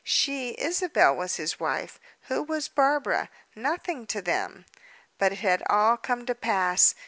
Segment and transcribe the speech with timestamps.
[0.03, 1.99] "She, Isabel, was his wife.
[2.21, 3.29] Who was Barbara?
[3.55, 4.65] Nothing to them?"
[5.19, 6.95] But it had all come to pass.